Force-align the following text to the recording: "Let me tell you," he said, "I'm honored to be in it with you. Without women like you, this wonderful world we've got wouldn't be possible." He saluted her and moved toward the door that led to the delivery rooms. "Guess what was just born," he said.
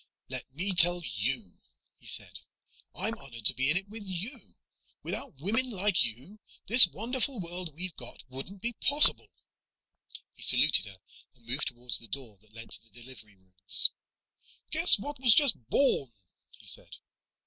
"Let 0.29 0.51
me 0.55 0.73
tell 0.73 1.03
you," 1.05 1.59
he 1.99 2.07
said, 2.07 2.39
"I'm 2.95 3.13
honored 3.19 3.45
to 3.45 3.53
be 3.53 3.69
in 3.69 3.77
it 3.77 3.87
with 3.87 4.03
you. 4.07 4.55
Without 5.03 5.39
women 5.39 5.69
like 5.69 6.03
you, 6.03 6.39
this 6.65 6.87
wonderful 6.87 7.39
world 7.39 7.75
we've 7.75 7.95
got 7.97 8.23
wouldn't 8.27 8.63
be 8.63 8.73
possible." 8.73 9.29
He 10.33 10.41
saluted 10.41 10.85
her 10.87 10.97
and 11.35 11.45
moved 11.45 11.67
toward 11.67 11.91
the 11.99 12.07
door 12.07 12.39
that 12.41 12.55
led 12.55 12.71
to 12.71 12.81
the 12.81 12.99
delivery 12.99 13.35
rooms. 13.35 13.91
"Guess 14.71 14.97
what 14.97 15.19
was 15.19 15.35
just 15.35 15.69
born," 15.69 16.11
he 16.49 16.65
said. 16.65 16.97